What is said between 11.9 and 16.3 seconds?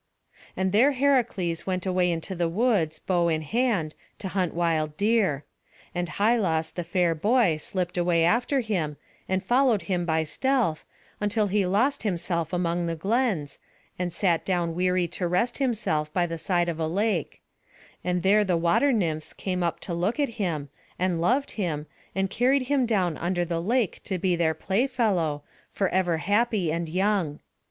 himself among the glens, and sat down weary to rest himself by